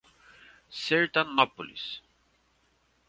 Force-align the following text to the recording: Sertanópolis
Sertanópolis 0.85 2.01